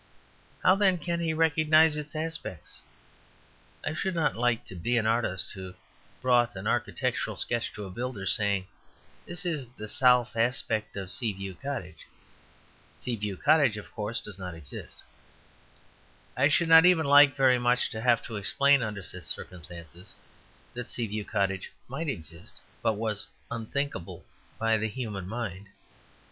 How, 0.63 0.73
then, 0.73 0.97
can 0.97 1.19
he 1.19 1.31
recognize 1.31 1.95
its 1.95 2.15
aspects? 2.15 2.81
I 3.85 3.93
should 3.93 4.15
not 4.15 4.35
like 4.35 4.65
to 4.65 4.75
be 4.75 4.97
an 4.97 5.05
artist 5.05 5.53
who 5.53 5.75
brought 6.23 6.55
an 6.55 6.65
architectural 6.65 7.35
sketch 7.37 7.71
to 7.73 7.85
a 7.85 7.91
builder, 7.91 8.25
saying, 8.25 8.65
"This 9.27 9.45
is 9.45 9.67
the 9.77 9.87
south 9.87 10.35
aspect 10.35 10.97
of 10.97 11.11
Sea 11.11 11.33
View 11.33 11.53
Cottage. 11.53 12.07
Sea 12.97 13.15
View 13.15 13.37
Cottage, 13.37 13.77
of 13.77 13.91
course, 13.91 14.21
does 14.21 14.39
not 14.39 14.55
exist." 14.55 15.03
I 16.35 16.47
should 16.47 16.67
not 16.69 16.83
even 16.83 17.05
like 17.05 17.35
very 17.35 17.59
much 17.59 17.91
to 17.91 18.01
have 18.01 18.23
to 18.23 18.37
explain, 18.37 18.81
under 18.81 19.03
such 19.03 19.21
circumstances, 19.21 20.15
that 20.73 20.89
Sea 20.89 21.05
View 21.05 21.23
Cottage 21.25 21.71
might 21.87 22.09
exist, 22.09 22.59
but 22.81 22.93
was 22.93 23.27
unthinkable 23.51 24.25
by 24.57 24.77
the 24.79 24.87
human 24.89 25.27
mind. 25.27 25.67